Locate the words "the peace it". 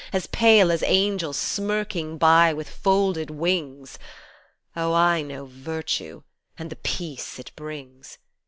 6.71-7.51